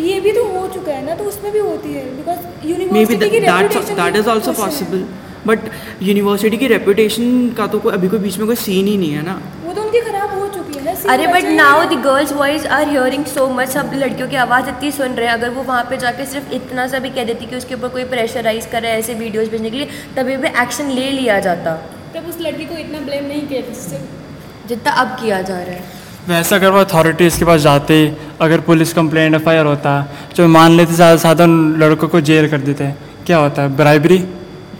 ये 0.00 0.20
भी 0.20 0.32
तो 0.32 0.44
हो 0.48 0.66
चुका 0.74 0.92
है 0.92 1.04
ना 1.06 1.14
तो 1.14 1.24
उसमें 1.24 1.52
भी 1.52 1.58
होती 1.60 1.92
है 1.94 2.04
बिकॉज़ 2.16 2.66
यूनिवर्सिटी 2.66 3.30
की 3.30 3.40
reputation 3.40 3.96
दैट 3.96 4.16
इज़ 4.16 4.28
है। 4.30 4.54
पॉसिबल 4.54 5.04
बट 5.46 5.60
यूनिवर्सिटी 6.02 6.56
की 6.56 6.66
रेपुटेशन 6.68 7.48
का 7.58 7.66
तो 7.66 7.78
कोई 7.80 7.92
अभी 7.94 8.08
कोई 8.08 8.18
बीच 8.20 8.38
में 8.38 8.46
कोई 8.46 8.56
सीन 8.56 8.86
ही 8.86 8.96
नहीं 8.96 9.12
है 9.12 9.22
ना। 9.26 9.34
वो 9.66 9.72
तो 9.72 9.82
उनकी 9.82 10.00
खराब 10.00 10.38
हो 10.38 10.46
चुकी 10.56 10.78
है 10.78 10.84
ना 10.84 11.12
अरे 11.12 11.26
but 11.26 11.44
now 11.60 11.84
the 11.90 12.00
girls 12.02 12.32
voice 12.32 12.66
are 12.78 12.88
hearing 12.88 13.24
so 13.26 13.46
much 13.58 13.68
सब 13.68 13.90
लड़कियों 13.94 14.28
की 14.28 14.36
आवाज़ 14.42 14.68
इतनी 14.68 14.90
सुन 14.92 15.14
रहे 15.14 15.26
हैं। 15.26 15.34
अगर 15.34 15.50
वो 15.50 15.62
वहाँ 15.62 15.84
पे 15.90 15.96
जाके 15.98 16.26
सिर्फ़ 16.26 16.52
इतना 16.54 16.86
सा 16.88 16.98
भी 16.98 17.10
कह 17.10 17.24
देती 17.24 17.46
कि 17.46 17.56
उसके 17.56 17.74
ऊपर 17.74 17.88
कोई 17.96 18.04
प्रेशराइज 18.10 18.66
कर 18.72 18.82
रहा 18.82 18.92
है 18.92 18.98
ऐसे 18.98 19.14
वीडियोस 19.22 19.48
भेजने 19.48 19.70
के 19.70 19.76
लिए 19.76 19.88
तभी 20.16 20.36
भी 20.36 20.48
एक्शन 20.62 20.90
ले 20.98 21.10
लिया 21.12 21.38
जाता। 21.40 21.76
तब 22.14 22.28
उस 22.28 22.40
लड़की 22.40 22.64
को 22.64 22.76
इतना 22.78 23.00
ब्लेम 23.00 23.24
नहीं 23.26 23.46
किया 23.48 23.60
जितना 24.68 24.90
अब 25.02 25.16
किया 25.20 25.40
जा 25.42 25.58
रहा 25.58 25.74
है। 25.74 25.99
वैसे 26.28 26.54
अगर 26.54 26.70
वो 26.70 26.78
अथॉरिटीज़ 26.80 27.38
के 27.38 27.44
पास 27.44 27.60
जाते 27.60 27.94
अगर 28.40 28.60
पुलिस 28.60 28.92
कंप्लेंट 28.92 29.34
एफ़ 29.34 29.48
होता 29.66 29.92
जो 30.36 30.46
मान 30.48 30.72
लेते 30.72 30.94
ज़्यादा 30.94 31.16
से 31.16 31.20
ज़्यादा 31.20 31.44
उन 31.44 31.76
लड़कों 31.80 32.08
को 32.08 32.20
जेल 32.20 32.48
कर 32.50 32.60
देते 32.60 32.92
क्या 33.26 33.38
होता? 33.38 33.62
है 33.62 33.76
ब्राइबरी 33.76 34.18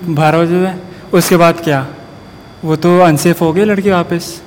बजे 0.09 0.55
में 0.55 0.81
उसके 1.13 1.37
बाद 1.37 1.61
क्या? 1.65 1.87
वो 2.65 2.77
तो 2.77 2.99
अनसेफ 3.01 3.41
हो 3.41 3.53
गए 3.53 3.65
लड़की 3.65 3.91
वापस। 3.91 4.41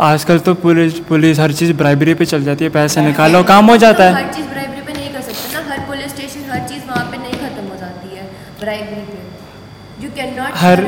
आजकल 0.00 0.38
तो 0.38 0.54
पुलिस 0.62 0.98
पुलिस 1.08 1.38
हर 1.40 1.52
चीज़ 1.52 1.72
ब्राइबरी 1.74 2.14
पे 2.14 2.24
चल 2.26 2.44
जाती 2.44 2.64
है 2.64 2.70
पैसे 2.70 3.00
निकालो 3.02 3.42
काम 3.52 3.70
हो 3.70 3.76
जाता 3.76 4.04
है। 4.04 4.14
हर 4.14 4.32
चीज़ 4.34 4.46
ब्राइबरी 4.46 4.80
पे 4.86 4.92
नहीं 4.92 5.10
कर 5.14 5.20
सकते 5.22 5.54
ना 5.54 5.72
हर 5.72 5.80
पुलिस 5.88 6.10
स्टेशन 6.10 6.50
हर 6.50 6.68
चीज़ 6.68 6.82
वहाँ 6.88 7.04
पे 7.10 7.18
नहीं 7.18 7.32
खत्म 7.32 7.66
हो 7.68 7.76
जाती 7.80 8.16
है 8.16 8.30
ब्राइबरी 8.60 9.04
पे। 9.10 10.04
You 10.04 10.10
can 10.16 10.34
not 10.38 10.56
her 10.56 10.84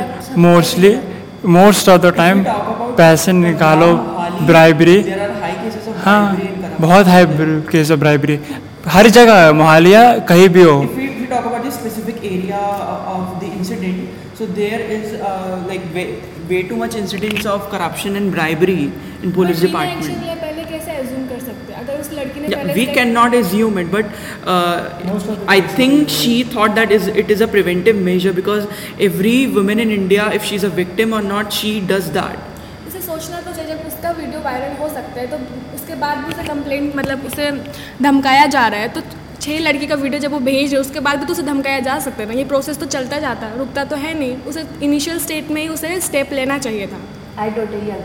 mostly 0.47 0.95
most 1.45 1.89
of 1.89 2.01
the 2.03 2.13
time 2.17 2.43
पैसे 2.99 3.33
निकालो 3.33 3.95
ब्राइबरी 4.47 4.97
हाँ 6.05 6.23
बहुत 6.81 7.07
हाई 7.09 7.27
केस 7.73 7.91
ऑफ़ 7.91 8.01
ब्राइबरी 8.01 8.39
हर 8.95 9.09
जगह 9.19 9.53
मोहालिया 9.61 10.03
कहीं 10.31 10.49
भी 10.57 10.63
हो 10.63 10.77
if 10.85 10.97
we, 10.97 11.07
if 11.09 11.21
we 11.21 11.27
talk 11.27 11.47
about 11.51 11.63
the 11.65 11.71
specific 11.71 12.23
area 12.31 12.61
of 13.17 13.41
the 13.41 13.47
incident, 13.59 14.09
so 14.35 14.47
there 14.47 14.81
is 14.97 15.15
uh, 15.21 15.65
like 15.69 15.85
way, 15.95 16.07
way 16.51 16.63
too 16.71 16.77
much 16.77 16.95
incidents 16.95 17.47
of 17.47 17.69
corruption 17.71 18.17
and 18.17 18.31
bribery 18.33 18.93
in 19.23 19.33
police 19.33 19.61
department. 19.61 20.44
Yeah, 22.53 22.65
we 22.77 22.85
step- 22.85 22.95
cannot 22.97 23.35
assume 23.41 23.79
it, 23.83 23.91
but 23.91 24.07
uh, 24.55 24.77
I 25.49 25.61
think 25.61 26.09
she 26.09 26.35
thought 26.55 26.75
that 26.79 26.93
is 26.97 27.09
it 27.23 27.31
is 27.35 27.41
a 27.41 27.49
preventive 27.55 28.01
measure 28.09 28.33
because 28.33 28.67
every 29.09 29.37
woman 29.59 29.81
in 29.87 29.91
India, 29.91 30.29
if 30.39 30.45
she's 30.51 30.65
a 30.71 30.73
victim 30.81 31.15
or 31.19 31.23
not, 31.23 31.59
she 31.59 31.73
does 31.93 32.11
that. 32.19 32.39
उसे 32.89 33.01
सोचना 33.01 33.41
तो 33.41 33.53
चाहिए 33.53 33.75
जब 33.75 33.87
उसका 33.89 34.11
video 34.23 34.41
viral 34.45 34.77
हो 34.81 34.89
सकता 34.95 35.21
है 35.21 35.27
तो 35.27 35.37
उसके 35.75 35.95
बाद 36.07 36.19
भी 36.25 36.33
उसे 36.35 36.49
कंप्लेंट 36.49 36.97
मतलब 36.97 37.27
उसे 37.27 37.51
धमकाया 38.03 38.47
जा 38.57 38.67
रहा 38.75 38.81
है 38.81 38.89
तो 38.95 39.03
छः 39.41 39.59
लड़की 39.61 39.87
का 39.87 39.95
वीडियो 40.03 40.21
जब 40.21 40.33
वो 40.33 40.39
भेज 40.41 40.73
रहे 40.73 40.81
उसके 40.81 41.01
बाद 41.07 41.19
भी 41.21 41.27
तो 41.27 41.33
उसे 41.33 41.43
धमकाया 41.43 41.81
जा 41.89 41.99
सकता 42.05 42.23
है 42.23 42.29
ना? 42.29 42.35
ये 42.39 42.45
प्रोसेस 42.53 42.79
तो 42.79 42.87
चलता 42.97 43.19
जाता 43.25 43.47
है 43.47 43.59
रुकता 43.59 43.85
तो 43.85 43.97
है 44.05 44.19
नहीं। 44.19 44.37
उसे 44.53 44.65
इनिशियल 44.83 45.19
स्टेट 45.25 45.51
में 45.51 45.61
ही 45.63 45.69
उसे 45.69 46.01
स्टेप 46.01 46.33
लेना 46.33 46.59
चाहिए 46.67 46.87
था। 46.93 47.01
आई 47.43 47.51
टोटली 47.51 47.79
प्रिया 47.79 47.97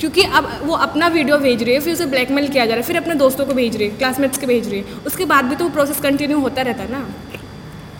क्योंकि 0.00 0.22
अब 0.22 0.48
वो 0.62 0.74
अपना 0.78 1.08
वीडियो 1.08 1.38
भेज 1.38 1.62
रही 1.62 1.74
है, 1.74 1.80
फिर 1.80 1.92
उसे 1.92 2.06
ब्लैकमेल 2.08 2.48
किया 2.48 2.66
जा 2.66 2.74
रहा 2.74 2.80
है, 2.80 2.86
फिर 2.86 2.96
अपने 2.96 3.14
दोस्तों 3.16 3.46
को 3.46 3.54
भेज 3.54 3.76
रही 3.76 3.88
है 3.88 3.96
क्लासमेट्स 3.96 4.38
के 4.38 4.46
भेज 4.46 4.68
रही 4.68 4.78
है। 4.78 5.04
उसके 5.06 5.24
बाद 5.24 5.44
भी 5.44 5.56
तो 5.56 5.64
वो 5.64 5.70
प्रोसेस 5.70 6.00
कंटिन्यू 6.00 6.40
होता 6.40 6.62
रहता 6.62 6.82
है 6.82 6.90
ना। 6.92 7.06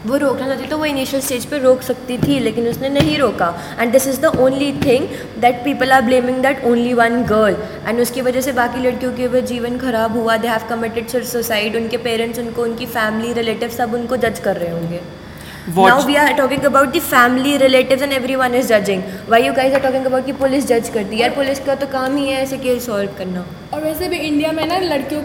वो 0.06 0.16
रोकना 0.16 0.46
चाहती 0.46 0.66
तो 0.66 0.76
वो 0.78 0.84
इनिशियल 0.84 1.22
स्टेज 1.22 1.44
पे 1.46 1.58
रोक 1.58 1.82
सकती 1.82 2.16
थी, 2.18 2.38
लेकिन 2.40 2.68
उसने 2.68 2.88
नहीं 2.88 3.16
रोका। 3.18 3.48
And 3.80 3.92
this 3.92 4.06
is 4.08 4.20
the 4.20 4.26
only 4.40 4.72
thing 4.84 5.06
that 5.40 5.62
people 5.64 5.92
are 5.92 6.02
blaming 6.02 6.38
that 6.42 6.64
only 6.66 6.92
one 6.94 7.22
girl 7.24 7.56
and 7.88 8.00
उसकी 8.00 8.20
वजह 8.22 8.40
से 8.40 8.52
बाकी 8.54 8.82
लड़कियों 8.82 9.12
के 9.14 9.28
भी 9.28 9.42
जीवन 9.44 9.78
खराब 9.78 10.16
हुआ। 10.16 10.36
दे 10.36 10.48
हैव 10.48 10.68
कमिटेड 10.68 11.08
सुसाइड 11.08 11.76
उनके 11.76 11.96
पेरेंट्स 11.98 12.38
उनको, 12.38 12.62
उनकी 12.62 12.86
फैमिली 12.88 13.32
रिलेटिव 13.34 13.68
सब 13.70 13.94
उनको 13.94 14.16
जज 14.18 14.38
कर 14.38 14.56
रहे 14.56 14.70
होंगे। 14.70 15.00
Watch- 15.68 16.06
we 16.06 16.14
are 16.14 16.32
talking 16.32 16.62
about 16.62 16.96
the 16.96 17.00
family 17.00 17.56
relatives 17.56 18.02
and 18.02 18.12
every 18.12 18.34
one 18.34 18.54
is 18.54 18.66
judging 18.66 19.02
why 19.28 19.42
you 19.42 19.52
guys 19.52 19.74
are 19.74 19.80
talking 19.80 20.04
about 20.04 20.26
कि 20.26 20.32
पुलिस 20.32 20.66
जज 20.66 20.88
करती 20.88 21.16
है? 21.16 21.22
यार 21.22 21.30
पुलिस 21.30 21.60
का 21.60 21.74
तो 21.74 21.86
काम 21.86 22.16
ही 22.16 22.28
है 22.28 22.42
ऐसे 22.42 22.56
केस 22.58 22.86
सॉल्व 22.86 23.10
करना। 23.18 23.44
और 23.74 23.84
वैसे 23.84 24.08
भी 24.08 24.16
इंडिया 24.16 24.52
में 24.52 24.66
ना 24.66 24.78
लड़कियों 24.78 25.22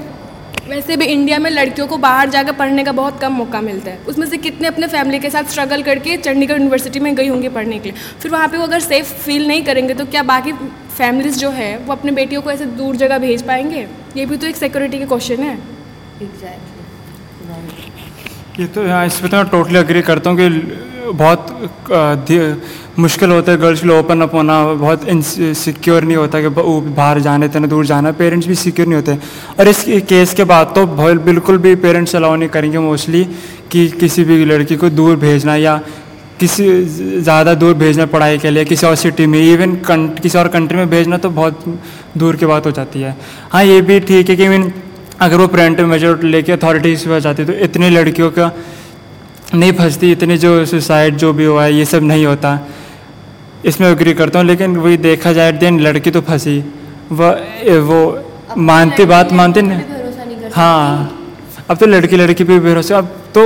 वैसे 0.67 0.97
भी 0.97 1.05
इंडिया 1.05 1.39
में 1.39 1.49
लड़कियों 1.51 1.87
को 1.87 1.97
बाहर 1.97 2.29
जाकर 2.29 2.51
पढ़ने 2.51 2.83
का 2.83 2.91
बहुत 2.91 3.19
कम 3.21 3.33
मौका 3.33 3.61
मिलता 3.61 3.91
है। 3.91 3.97
उसमें 4.07 4.27
से 4.27 4.37
कितने 4.37 4.67
अपने 4.67 4.87
फैमिली 4.87 5.19
के 5.19 5.29
साथ 5.29 5.43
स्ट्रगल 5.43 5.83
करके 5.83 6.17
चंडीगढ़ 6.17 6.57
यूनिवर्सिटी 6.57 6.99
में 6.99 7.15
गई 7.15 7.27
होंगी 7.27 7.49
पढ़ने 7.49 7.79
के 7.79 7.89
लिए। 7.89 8.19
फिर 8.21 8.31
वहाँ 8.31 8.47
पे 8.47 8.57
वो 8.57 8.63
अगर 8.63 8.79
सेफ़ 8.79 9.13
फील 9.13 9.47
नहीं 9.47 9.63
करेंगे 9.63 9.93
तो 9.93 10.05
क्या 10.05 10.23
बाकी 10.23 10.51
फैमिलीज़ 10.97 11.39
जो 11.39 11.49
है 11.49 11.77
वो 11.77 11.91
अपने 11.91 12.11
बेटियों 12.11 12.41
को 12.41 12.51
ऐसे 12.51 12.65
दूर 12.65 12.95
जगह 12.95 13.17
भेज 13.17 13.41
पाएँगे? 13.41 13.87
ये 14.17 14.25
भी 14.25 14.37
तो 14.37 14.47
एक 14.47 14.55
सिक्योरिटी 14.55 14.99
के 14.99 15.05
क्वेश्चन 15.05 15.43
है। 15.43 15.53
एग्जैक्टली 15.53 16.74
ये 18.59 18.65
तो 18.67 18.87
हाँ 18.87 19.05
इस 19.05 19.19
पर 19.19 19.27
तो 19.27 19.37
मैं 19.37 19.45
टोटली 19.49 19.77
अग्री 19.77 20.01
करता 20.01 20.29
हूँ 20.29 20.37
कि 20.37 20.49
बहुत 21.11 22.29
मुश्किल 22.99 23.31
होता 23.31 23.51
है 23.51 23.57
गर्ल्स 23.57 23.81
के 23.81 23.89
ओपन 23.89 24.21
अप 24.21 24.33
होना, 24.33 24.63
बहुत 24.73 25.01
सिक्योर 25.55 26.03
नहीं 26.03 26.17
होता 26.17 26.41
कि 26.41 26.47
बाहर 26.47 27.19
जाने, 27.19 27.45
इतना 27.45 27.67
दूर 27.67 27.85
जाना 27.85 28.11
पेरेंट्स 28.13 28.47
भी 28.47 28.55
सिक्योर 28.55 28.87
नहीं 28.87 28.95
होते। 28.95 29.17
और 29.59 29.67
इस 29.67 29.83
केस 30.09 30.33
के 30.33 30.43
बाद 30.45 30.71
तो 30.75 30.85
बिल्कुल 31.19 31.57
भी 31.57 31.75
पेरेंट्स 31.83 32.15
अलाउ 32.15 32.35
नहीं 32.35 32.49
करेंगे 32.49 32.79
मोस्टली 32.79 33.23
कि 33.71 33.87
किसी 33.99 34.23
भी 34.23 34.43
लड़की 34.45 34.75
को 34.75 34.89
दूर 34.91 35.15
भेजना 35.17 35.55
या 35.57 35.77
किसी, 36.39 36.63
ज़्यादा 37.21 37.53
दूर 37.55 37.73
भेजना 37.75 38.05
पढ़ाई 38.05 38.37
के 38.37 38.49
लिए, 38.49 38.65
किसी 38.65 38.87
और 38.87 38.95
सिटी 38.95 39.25
में 39.25 39.39
इवन 39.41 39.75
किसी 40.15 40.37
और 40.37 40.47
कंट्री 40.47 40.77
में 40.77 40.89
भेजना 40.89 41.17
तो 41.17 41.29
बहुत 41.31 41.63
दूर 42.17 42.35
की 42.35 42.45
बात 42.45 42.65
हो 42.65 42.71
जाती 42.71 43.01
है। 43.01 43.15
हाँ 43.51 43.63
ये 43.65 43.81
भी 43.81 43.99
ठीक 44.01 44.29
है 44.29 44.35
कि 44.35 44.47
मीन 44.47 44.71
अगर 45.21 45.37
वो 45.37 45.47
प्रिवेंटिव 45.47 45.85
मेजर 45.87 46.23
लेके 46.23 46.51
अथॉरिटीज़ 46.51 47.03
के 47.03 47.09
पास 47.09 47.21
जाती 47.23 47.43
है 47.43 47.47
तो 47.47 47.53
इतनी 47.65 47.89
लड़कियों 47.89 48.29
का 48.31 48.51
नहीं 49.53 49.71
फंसती 49.73 50.11
इतनी 50.11 50.37
जो 50.37 50.65
सुसाइड 50.65 51.15
जो 51.17 51.31
भी 51.33 51.45
हुआ 51.45 51.63
है 51.63 51.73
ये 51.73 51.85
सब 51.85 52.03
नहीं 52.03 52.25
होता। 52.25 52.59
इसमें 53.65 53.87
एग्री 53.89 54.13
करता 54.13 54.39
हूँ 54.39 54.47
लेकिन 54.47 54.75
वही 54.77 54.97
देखा 54.97 55.33
जाए 55.33 55.51
दिन 55.61 55.79
लड़की 55.79 56.11
तो 56.11 56.21
फंसी। 56.21 56.57
वह 57.11 57.79
वो 57.89 57.99
मानती 58.57 59.05
बात 59.05 59.31
मानती 59.33 59.61
नहीं 59.61 60.51
हाँ। 60.55 61.11
अब 61.69 61.77
तो 61.77 61.85
लड़की 61.85 62.15
लड़की 62.17 62.43
पे 62.43 62.59
भी 62.59 62.69
भरोसा। 62.69 62.97
अब 62.97 63.05
तो 63.35 63.43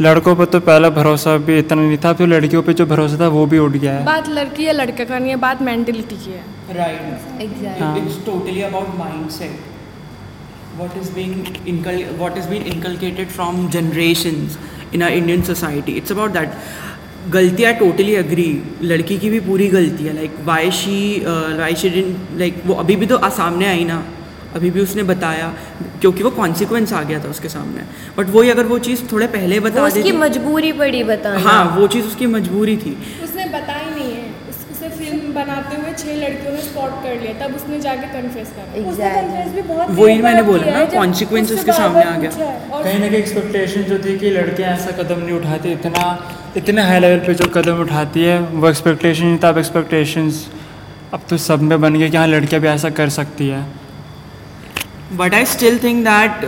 लड़कों 0.00 0.34
पर 0.36 0.44
तो 0.44 0.60
पहला 0.60 0.88
भरोसा 0.96 1.36
भी 1.46 1.58
इतना 1.58 1.82
नहीं 1.82 1.98
था 2.04 2.12
फिर 2.12 2.28
लड़कियों 2.28 2.62
पे 2.62 2.72
जो 2.74 2.86
भरोसा 2.86 3.20
था 3.20 3.28
वो 3.28 3.44
भी 3.46 3.58
उठ 3.58 3.72
गया 3.72 3.92
है। 3.92 4.04
बात 4.04 4.28
लड़की 4.30 4.66
या 4.66 4.72
लड़के 4.72 5.04
का 5.04 5.18
नहीं 5.18 5.30
है 5.30 5.36
बात 5.46 5.62
मेंटेलिटी 5.62 6.16
की 6.16 6.32
है। 6.32 6.42
Right. 6.76 7.00
Exactly. 7.46 8.02
It's 8.02 8.18
totally 8.26 8.62
about 8.68 8.90
mindset. 8.98 9.73
What 10.78 10.94
is 11.00 11.10
being 11.16 11.34
incul- 11.72 12.14
what 12.20 12.38
is 12.38 12.46
being 12.52 12.64
inculcated 12.70 13.28
from 13.34 13.58
generations 13.74 14.56
in 14.96 15.02
our 15.02 15.12
Indian 15.18 15.42
society. 15.50 15.92
It's 16.00 16.12
about 16.16 16.32
that. 16.36 16.48
गलतियाँ 17.30 17.72
टोटली 17.72 18.14
अग्री 18.14 18.62
लड़की 18.82 19.18
की 19.18 19.30
भी 19.30 19.40
पूरी 19.40 19.68
गलती 19.68 20.04
है. 20.04 20.14
Like 20.14 20.30
why 20.44 20.70
she 20.70 21.24
why 21.58 21.74
she 21.74 21.90
like 22.38 22.62
वो 22.66 22.74
अभी 22.74 22.96
भी 22.96 23.06
तो 23.06 23.18
सामने 23.24 23.66
आई 23.66 23.84
ना. 23.84 24.04
अभी 24.54 24.70
भी 24.70 24.80
उसने 24.80 25.02
बताया 25.02 25.54
क्योंकि 26.00 26.22
वो 26.22 26.30
कॉन्सिक्वेंस 26.30 26.92
आ 26.92 27.02
गया 27.02 27.18
था 27.24 27.28
उसके 27.28 27.48
सामने. 27.48 27.82
बट 28.18 28.30
वही 28.30 28.50
अगर 28.50 28.66
वो 28.66 28.78
चीज़ 28.78 29.02
थोड़े 29.12 29.26
पहले 29.26 29.60
बता 29.60 29.84
उसकी 29.84 30.12
मजबूरी 30.12 30.72
पड़ी 30.72 31.04
बताना। 31.04 31.38
हाँ 31.38 31.76
वो 31.78 31.86
चीज़ 31.86 32.06
उसकी 32.06 32.26
मजबूरी 32.26 32.76
थी 32.76 32.98
उसने 33.24 33.44
बताई 33.44 33.90
नहीं 33.94 34.14
है 34.14 34.22
उस- 34.50 34.70
उसे 34.72 34.82
फ़िल्म 34.98 35.32
बनाते 35.34 35.76
हुए 35.76 35.92
छह 36.02 36.14
लड़कियों 36.22 36.52
ने 36.54 36.62
स्पॉट 36.62 36.92
कर 37.02 37.20
लिया 37.20 37.32
तब 37.40 37.54
उसने 37.56 37.78
जाके 37.86 38.06
कन्फेस 38.14 38.52
करा 38.56 38.82
Exactly. 38.82 39.46
भी 39.54 39.62
बहुत 39.68 39.90
वही 39.98 40.16
मैंने 40.22 40.42
बोला 40.48 40.72
ना, 40.76 40.82
उससे 41.10 41.54
उसके 41.54 41.72
सामने 41.72 42.04
आ 42.04 42.16
गया। 42.18 42.30
कहीं 42.30 42.98
ना 42.98 43.06
कहीं 43.08 43.18
एक्सपेक्टेशन 43.18 43.82
जो 43.92 43.98
थी 44.04 44.18
कि 44.18 44.30
लड़कियाँ 44.36 44.72
ऐसा 44.74 44.90
कदम 45.02 45.20
नहीं 45.24 45.38
उठाती 45.38 45.72
इतना 45.72 46.04
इतने 46.56 46.82
हाई 46.90 47.00
लेवल 47.00 47.18
पे 47.26 47.34
जो 47.42 47.48
कदम 47.54 47.80
उठाती 47.82 48.22
है 48.24 48.38
वो 48.40 48.68
एक्सपेक्टेशन 48.68 49.26
नहीं 49.26 49.38
था 49.44 49.48
अब 49.48 49.58
एक्सपेक्टेशंस 49.58 50.46
अब 51.14 51.20
तो 51.30 51.36
सब 51.48 51.62
में 51.70 51.80
बन 51.80 51.98
गया 51.98 52.08
कि 52.08 52.16
हाँ 52.16 52.26
लड़कियाँ 52.26 52.62
भी 52.62 52.68
ऐसा 52.68 52.90
कर 53.02 53.08
सकती 53.18 53.48
है 53.48 53.64
but 55.22 55.34
I 55.34 55.44
still 55.56 55.78
think 55.84 56.04
that 56.04 56.40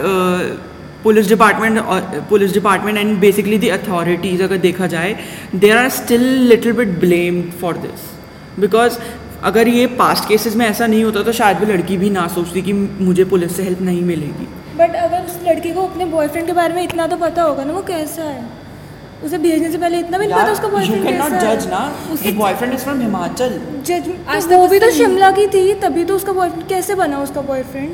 police 1.02 1.26
police 1.26 1.28
department, 1.30 1.78
uh, 1.78 2.20
police 2.30 2.52
department, 2.54 2.98
and 3.00 3.20
basically 3.24 3.56
the 3.64 3.68
authorities, 3.74 4.40
अगर 4.42 4.56
देखा 4.62 4.86
जाए, 4.94 5.14
there 5.54 5.76
are 5.76 5.88
still 5.96 6.24
little 6.52 6.74
bit 6.78 6.94
blamed 7.04 7.52
for 7.60 7.72
this, 7.82 8.06
because 8.58 8.98
अगर 9.44 9.68
ये 9.68 9.86
पास्ट 9.96 10.28
केसेस 10.28 10.56
में 10.56 10.66
ऐसा 10.66 10.86
नहीं 10.86 11.04
होता 11.04 11.22
तो 11.22 11.32
शायद 11.32 11.58
वो 11.58 11.66
लड़की 11.66 11.96
भी 11.96 12.10
ना 12.10 12.26
सोचती 12.34 12.62
कि 12.62 12.72
मुझे 12.72 13.25
पुलिस 13.25 13.56
से 13.56 13.62
हेल्प 13.62 13.80
नहीं 13.82 14.02
मिलेगी। 14.02 14.46
बट 14.76 14.94
अगर 14.96 15.25
उस 15.25 15.38
लड़की 15.48 15.72
को 15.72 15.82
अपने 15.82 16.04
बॉयफ्रेंड 16.04 16.46
के 16.46 16.52
बारे 16.52 16.75
में 16.75 16.82
इतना 16.82 17.06
तो 17.06 17.16
पता 17.16 17.42
होगा 17.42 17.64
ना 17.64 17.72
वो 17.72 17.82
कैसा 17.82 18.22
है? 18.22 18.44
उसे 19.25 19.38
भेजने 19.38 19.70
से 19.72 19.78
पहले 19.78 19.98
इतना 19.98 20.18
भी 20.18 20.26
नहीं 20.26 20.40
पता 20.40 20.52
उसका 20.52 20.68
बॉयफ्रेंड 20.68 21.04
कैसा 21.04 21.25
है। 21.25 21.56
जज 21.56 21.66
ना 21.66 21.82
उसकी 22.12 22.32
बॉयफ्रेंड 22.32 22.75
इज़ 22.75 22.80
फ्रॉम 22.80 23.00
हिमाचल 23.00 23.60
जज 23.86 24.10
आज 24.28 24.42
तो 24.42 24.50
तक 24.50 24.54
वो 24.54 24.66
भी 24.68 24.78
तो 24.78 24.90
शिमला 24.90 25.30
की 25.30 25.46
थी 25.54 25.72
तभी 25.80 26.04
तो 26.04 26.16
उसका 26.16 26.32
बॉयफ्रेंड 26.32 26.68
कैसे 26.68 26.94
बना 26.94 27.22
उसका 27.22 27.40
बॉयफ्रेंड 27.42 27.90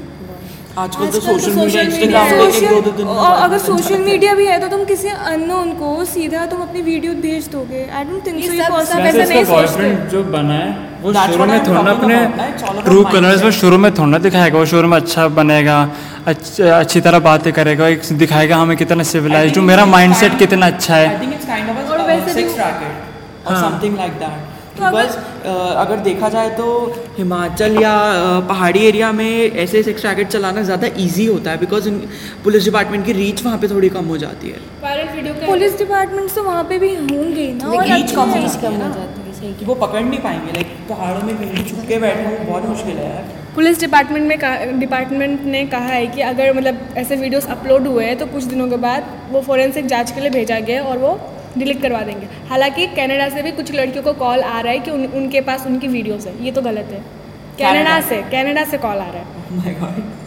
आजकल 0.79 1.07
तो 1.07 1.13
तो 1.13 1.21
सोशल 1.21 1.53
मीडिया 1.55 1.81
इंस्टाग्राम 1.83 2.29
पे 2.31 2.69
दो 2.69 2.81
दो 2.85 2.91
दिन 2.99 3.07
और 3.07 3.33
अगर 3.47 3.59
सोशल 3.65 3.99
मीडिया 4.05 4.35
भी 4.35 4.47
है 4.47 4.59
तो 4.61 4.69
तुम 4.69 4.85
किसी 4.85 5.09
अननोन 5.33 5.73
को 5.81 5.89
सीधा 6.13 6.45
तुम 6.53 6.61
अपनी 6.63 6.83
वीडियो 6.83 7.13
भेज 7.25 7.49
दोगे। 7.53 7.83
आई 7.97 8.05
डोंट 8.05 8.27
थिंक 8.27 8.45
सो 8.45 8.53
ये 8.53 8.63
सब- 8.63 8.67
सब 8.67 8.73
पॉसिबल 8.75 9.07
ऐसे 9.09 9.35
नहीं। 9.35 9.45
बॉयफ्रेंड 9.45 10.09
जो 10.11 10.23
बना 10.37 10.55
है 10.55 10.71
वो 11.03 11.13
शुरू 11.13 11.45
में 11.47 11.59
थोड़ा 11.67 11.81
अपने 11.91 12.17
ट्रू 12.85 13.05
कलर्स 13.05 13.43
mindset. 13.43 13.61
शुरू 13.61 13.79
में 13.85 13.91
थोड़ा 13.99 14.19
दिखाएगा 14.29 14.59
वो 14.59 14.65
शुरू 14.73 14.89
में 14.89 14.97
अच्छा 14.97 15.29
बनेगा 15.41 15.79
अच्छी 16.29 17.01
तरह 17.01 17.19
बातें 17.29 17.53
करेगा 17.53 17.89
एक 17.89 18.01
दिखाएगा 18.25 18.57
हमें 18.57 18.77
कितना 18.77 19.03
सिविलाइज 19.13 19.59
हूँ 19.59 19.65
मेरा 19.67 19.85
माइंडसेट 19.97 20.39
कितना 20.39 20.67
अच्छा 20.67 20.95
I 20.95 20.99
है 20.99 21.21
think 21.21 21.39
it's 21.39 21.49
kind 21.53 21.75
of 21.75 21.85
a 21.85 21.91
और 21.93 21.99
uh, 21.99 22.09
वैसे 22.09 22.41
sex 22.41 22.59
तो 24.83 24.87
अगर- 24.89 25.01
Because 25.03 25.47
uh, 25.47 25.73
अगर 25.85 25.97
देखा 26.07 26.29
जाए 26.29 26.51
तो 26.57 26.67
हिमाचल 27.19 27.81
या 27.83 27.95
uh, 28.13 28.49
पहाड़ी 28.49 28.85
एरिया 28.87 29.11
में 29.13 29.31
ऐसे 29.65 29.83
सेक्स 29.83 30.05
रैकेट 30.07 30.29
चलाना 30.29 30.63
ज़्यादा 30.63 30.89
इजी 31.05 31.27
होता 31.27 31.51
है 31.51 31.59
बिकॉज़ 31.61 31.89
पुलिस 32.45 32.65
डिपार्टमेंट 32.65 33.05
की 33.07 33.13
रीच 33.21 33.45
वहाँ 33.45 33.59
पे 33.59 33.69
थोड़ी 33.69 33.89
कम 33.97 34.05
हो 34.15 34.17
जाती 34.19 34.49
है। 34.51 34.61
वायरल 34.83 35.09
वीडियो 35.17 35.35
के 35.35 35.47
पुलिस 35.47 35.79
डिपार्टमेंट 35.79 36.35
तो 36.35 36.43
वहाँ 36.45 36.65
पे 36.71 36.79
भी 36.79 36.95
होंगे 36.95 37.47
ना 37.63 37.69
और 37.69 37.77
लेकिन 37.77 38.03
अच्छे 38.03 38.15
कम 38.17 38.31
हो 38.31 38.41
जाती 38.95 39.47
है 39.47 39.53
कि 39.59 39.65
वो 39.65 39.75
पकड़ 39.77 40.03
नहीं 40.03 40.21
पाएँगे 40.21 40.53
लाइक 40.53 40.77
पहाड़ों 40.89 41.23
में 41.23 41.37
कहीं 41.39 41.65
छुप 41.71 41.85
के 41.89 41.99
बैठना 41.99 42.31
बहुत 42.51 42.69
मुश्किल 42.69 42.97
है 42.97 43.09
यार। 43.09 43.31
पुलिस 43.55 43.81
डिपार्टमेंट 43.81 44.27
में 44.29 44.79
डिपार्टमेंट 44.81 45.45
ने 45.55 45.65
कहा 45.67 45.93
है 45.93 46.07
कि 46.07 46.21
अगर 46.29 46.53
मतलब 46.57 46.79
ऐसे 46.97 47.17
वीडियोस 47.17 47.47
अपलोड 47.51 47.87
हुए 47.87 48.05
हैं 48.05 48.17
तो 48.19 48.27
कुछ 48.27 48.45
दिनों 48.53 48.69
के 48.69 48.77
बाद 48.85 49.07
वो 49.31 49.41
फोरेंसिक 49.49 49.87
जाँच 49.87 50.11
के 50.11 50.21
लिए 50.21 50.31
भेजा 50.31 50.59
गया 50.61 50.83
है 50.83 50.89
और 50.91 50.99
वो 50.99 51.13
डिलीट 51.59 51.83
करवा 51.83 52.01
देंगे। 52.01 52.27
हालाँकि 52.49 52.87
कनाडा 52.87 53.29
से 53.29 53.43
भी 53.43 53.53
कुछ 53.53 53.73
लड़कियों 53.73 54.05
को 54.05 54.13
कॉल 54.13 54.41
आ 54.41 54.61
रहा 54.61 54.73
है 54.73 54.79
कि 54.79 54.91
उन, 54.91 55.07
उनके 55.07 55.41
पास 55.41 55.67
उनकी 55.67 55.89
वीडियोस 55.89 56.27
है। 56.27 56.45
ये 56.45 56.53
तो 56.53 56.63
गलत 56.63 56.89
है। 56.93 57.01
कनाडा 57.59 58.01
से 58.01 58.23
कनाडा 58.33 58.65
से 58.65 58.79
कॉल 58.79 58.99
आ 58.99 59.11
रहा 59.11 59.19
है। 59.19 59.41
Oh. 59.53 60.22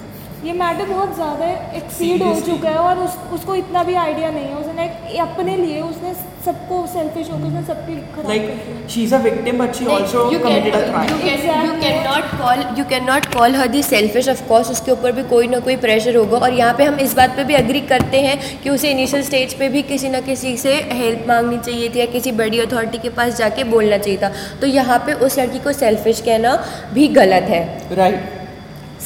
ये 0.46 0.54
मैटर 0.54 0.86
बहुत 0.88 1.14
ज़्यादा 1.16 1.46
एक्सीड 1.78 2.22
हो 2.24 2.34
चुका 2.48 2.70
है 2.70 2.78
और 2.78 3.00
उस, 3.04 3.14
उसको 3.34 3.56
इतना 3.56 3.84
भी 3.84 3.96
आइडिया 4.02 4.30
नहीं 4.32 4.46
है। 4.46 4.56
उसने 4.56 5.18
अपने 5.20 5.56
लिए 5.58 5.80
उसने 5.82 6.14
सबको 6.46 6.86
सेल्फिश 6.88 7.30
होकर 7.32 7.48
उसने 7.48 7.62
सबकी 7.70 7.96
खराब 8.16 8.30
Like 8.32 8.46
कर 8.48 8.60
दिया। 8.66 8.88
she's 8.96 9.16
a 9.18 9.20
victim 9.24 9.64
but 9.64 9.80
she 9.80 9.88
also 9.88 10.25
you 10.34 10.42
committed 10.44 10.75
a 10.75 10.82
can, 10.82 10.92
crime. 10.92 11.10
you 11.10 11.18
can, 11.22 11.66
you 11.66 11.74
cannot 11.80 12.28
call 12.42 12.62
you 12.80 12.86
cannot 12.92 13.30
call 13.38 13.58
her 13.62 13.68
the 13.78 13.82
selfish. 13.88 14.30
उसके 14.75 14.92
ऊपर 14.92 15.12
भी 15.12 15.24
कोई 15.34 15.48
ना 15.48 15.60
कोई 15.70 15.75
प्रेशर 15.88 16.16
होगा 16.16 16.38
और 16.40 16.54
यहाँ 16.54 16.74
पे 16.78 16.84
हम 16.84 17.00
इस 17.00 17.16
बात 17.16 17.36
पे 17.36 17.44
भी 17.44 17.56
एग्री 17.56 17.82
करते 17.94 18.22
हैं 18.22 18.38
कि 18.62 18.70
उसे 18.70 18.92
इनिशियल 18.92 19.24
स्टेज 19.24 19.58
पे 19.60 19.70
भी 19.70 19.82
किसी 19.90 20.10
ना 20.10 20.22
किसी 20.30 20.56
से 20.58 20.75
हेल्प 20.94 21.28
मांगनी 21.28 21.58
चाहिए 21.66 21.90
थी 21.90 22.00
या 22.00 22.06
किसी 22.14 22.32
बड़ी 22.44 22.60
अथॉरिटी 22.60 22.98
के 22.98 23.10
पास 23.18 23.38
जाके 23.38 23.64
बोलना 23.74 23.98
चाहिए 23.98 24.20
था। 24.20 24.32
तो 24.62 24.68
यहाँ 24.68 25.00
पे 25.06 25.14
उस 25.25 25.40
लड़की 25.40 25.60
को 25.60 25.74
सेल्फिश 25.74 26.22
कहना 26.22 26.56
भी 26.94 27.08
गलत 27.20 27.54
है। 27.56 27.68
Right 27.96 28.14
Right. 28.16 28.35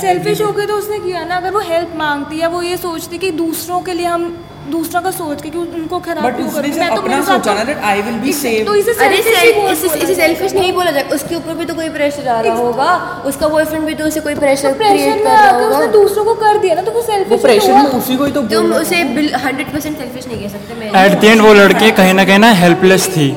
सेल्फिश 0.01 0.41
होकर 0.41 0.65
तो 0.65 0.75
उसने 0.75 0.99
किया 0.99 1.23
ना 1.25 1.35
अगर 1.37 1.51
वो 1.51 1.59
हेल्प 1.69 1.93
मांगती 1.95 2.39
है 2.39 2.47
वो 2.47 2.61
ये 2.61 2.77
सोचती 2.77 3.17
कि 3.17 3.31
दूसरों 3.39 3.79
के 3.81 3.93
लिए 3.93 4.05
हम 4.05 4.23
दूसरा 4.71 4.99
का 5.01 5.11
सोच 5.11 5.41
के 5.41 5.49
कि 5.49 5.57
उनको 5.57 5.99
खराब 5.99 6.35
क्यों 6.35 6.47
उसने 6.47 6.61
करूँ? 6.61 6.73
सिर्फ़ 6.73 6.89
तो 6.89 7.01
अपना 7.01 7.21
सोचा 7.21 7.53
ना 7.53 7.63
तो- 7.63 7.75
I 7.83 7.93
will 7.99 8.17
be 8.23 8.29
इसे- 8.29 8.51
safe. 8.51 8.65
तो 8.65 8.75
इसे 8.75 8.91
अरे 9.05 9.15
ही 9.17 9.53
बोल- 9.53 9.71
इसे 9.71 9.87
इसे 9.99 10.15
सेल्फिश 10.15 10.53
नहीं 10.53 10.73
बोला 10.73 10.91
जाएगा 10.91 11.15
उसके 11.15 11.35
ऊपर 11.35 11.53
भी 11.53 11.65
तो 11.65 11.73
कोई 11.73 11.89
प्रेशर 11.89 12.27
आ 12.27 12.39
रहा 12.41 12.53
होगा। 12.55 12.91
उसका 13.25 13.47
बॉयफ्रेंड 13.47 13.85
भी 13.85 13.93
तो 13.93 14.05
उसे 14.05 14.19
कोई 14.19 14.35
प्रेशर 14.35 14.71
तो 14.71 14.77
क्रिएट 14.77 15.17
कर 15.17 15.23
रहा 15.23 15.37
आकर 15.39 15.63
उसने 15.63 15.75
होगा 15.75 15.85
दूसरों 15.91 16.25
को 16.25 16.33
कर 16.35 16.57
दिया 16.57 16.75
ना 16.75 16.81
तो 16.81 16.91
वो 16.91 16.99
वो 16.99 17.05
सेल्फिश 17.05 17.41
प्रेशर 17.41 17.73
में 17.73 17.81
उसी 17.99 18.17
को 18.17 18.25
ही 18.25 18.31
तो 18.31 18.41
तुम 18.53 18.73
उसे 18.73 19.01
हंड्रेड 19.45 19.73
परसेंट 19.73 19.97
सेल्फिश 19.97 20.27
नहीं 20.27 20.41
कह 20.43 20.47
सकते 20.49 20.79
मैं 20.79 21.05
एट 21.05 21.19
द 21.19 21.23
एंड 21.23 21.41
वो 21.41 21.53
लड़की 21.53 21.91
कहीं 21.91 22.13
ना 22.13 22.25
कहीं 22.25 22.39
ना 22.39 22.51
हेल्पलेस 22.63 23.07
थी। 23.17 23.29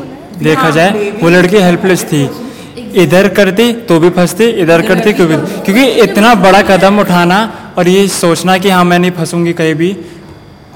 देखा 0.43 0.71
जाए 0.71 1.11
वो 1.23 1.29
लड़की 1.31 1.57
हेल्पलेस 1.61 2.05
थी। 2.05 2.25
इधर 2.97 3.29
करती 3.35 3.73
तो 3.89 3.99
भी 4.01 4.11
फंसती 4.11 4.45
इधर 4.63 4.83
करती 4.89 5.13
क्यों 5.13 5.29
भी 5.29 5.37
क्योंकि 5.65 5.85
इतना 6.03 6.35
बड़ा 6.45 6.63
कदम 6.71 7.01
उठाना 7.01 7.39
और 7.79 7.89
ये 7.89 8.07
सोचना 8.11 8.57
कि 8.59 8.71
हाँ 8.71 8.85
मैं 8.85 8.99
नहीं 8.99 9.11
फंसूँगी 9.11 9.53
कहीं 9.53 9.75
भी 9.75 9.97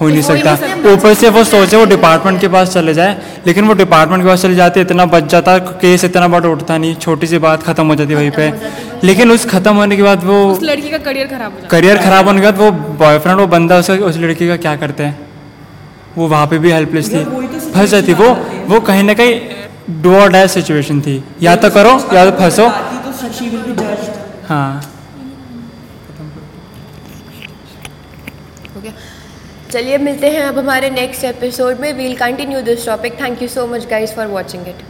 हो 0.01 0.09
नहीं 0.09 0.23
सकता। 0.23 0.53
ऊपर 0.93 1.15
से 1.15 1.29
वो 1.31 1.43
सोचे 1.45 1.77
वो 1.77 1.85
डिपार्टमेंट 1.87 2.41
के 2.41 2.49
पास 2.49 2.73
चले 2.73 2.95
जाए 2.95 3.17
लेकिन 3.47 3.65
वो 3.65 3.75
डिपार्टमेंट 3.75 4.23
के 4.23 4.29
पास 4.29 4.43
चले 4.43 4.55
जाते 4.55 4.81
इतना 4.81 5.05
बच 5.15 5.31
जाता 5.33 5.57
केस 5.83 6.05
इतना 6.05 6.29
बड़ा 6.29 6.49
उठता 6.49 6.77
नहीं 6.79 6.95
छोटी 7.05 7.27
सी 7.27 7.39
बात 7.39 7.63
खत्म 7.63 7.87
हो 7.87 7.95
जाती 7.95 8.15
वहीं 8.15 8.31
पे। 8.31 8.53
लेकिन 9.05 9.31
उस 9.31 9.45
खत्म 9.51 9.75
होने 9.75 9.97
के 9.97 10.03
बाद 10.03 10.25
वो 10.25 10.37
उस 10.51 10.63
लड़की 10.63 10.91
का 10.91 10.99
करियर 10.99 11.27
खराब 11.27 11.53
हो 11.53 11.69
करियर 11.71 11.97
खराब 11.99 12.27
होने 12.27 12.41
के 12.41 12.47
बाद 12.47 12.59
वो 12.59 12.71
बॉयफ्रेंड 12.99 13.41
वो 13.41 13.47
बंदा 13.47 13.79
उसका 13.79 13.95
उस 14.07 14.17
लड़की 14.19 14.49
का 14.49 14.57
क्या 14.57 14.77
करते 14.77 15.03
हैं? 15.03 15.19
वो 16.19 16.27
वहाँ 16.29 16.47
पे 16.47 16.59
भी 16.59 16.71
हेल्पलेस 16.73 17.13
थी। 17.13 17.25
तो 17.25 17.71
फंस 17.75 17.91
जाती 17.91 18.13
वो 18.15 18.29
वो 18.69 18.81
कहीं 18.81 19.03
ना 19.03 19.15
कहीं 19.15 19.41
डू 19.91 20.27
डाई 20.29 20.49
सिचुएशन 20.49 21.01
थी। 21.01 21.25
या 21.43 21.57
तो 21.57 21.71
करो, 21.71 21.91
या 22.15 22.31
तो 22.31 22.37
फंसो. 22.39 22.69
हाँ। 24.49 24.93
चलिए, 29.71 29.99
मिलते 29.99 30.31
हैं 30.31 30.43
अब 30.43 30.59
हमारे 30.59 30.91
नेक्स्ट 30.91 31.25
एपिसोड 31.25 31.81
में। 31.81 31.93
We'll 31.93 32.17
continue 32.17 32.61
this 32.61 32.87
topic 32.87 33.21
thank 33.21 33.43
you 33.43 33.49
so 33.49 33.67
much 33.67 33.87
guys 33.87 34.11
for 34.11 34.27
watching 34.27 34.69
it 34.69 34.85